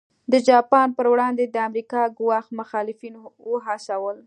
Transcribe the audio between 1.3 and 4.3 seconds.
د امریکا ګواښ مخالفین وهڅول.